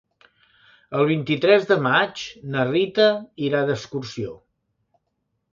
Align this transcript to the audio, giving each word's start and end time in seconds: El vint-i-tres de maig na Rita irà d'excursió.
El 0.99 1.05
vint-i-tres 1.11 1.67
de 1.73 1.77
maig 1.87 2.25
na 2.55 2.65
Rita 2.71 3.07
irà 3.51 3.63
d'excursió. 3.71 4.37